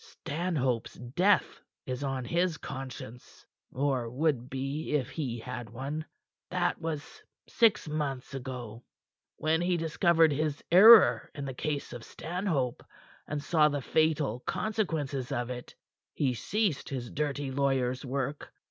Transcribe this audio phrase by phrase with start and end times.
[0.03, 6.05] Stanhope's death is on his conscience or would be if he had one.
[6.49, 8.81] That was six months ago.
[9.37, 12.83] When he discovered his error in the case of Stanhope
[13.27, 15.73] and saw the fatal consequences it had,
[16.15, 18.51] he ceased his dirty lawyer's work.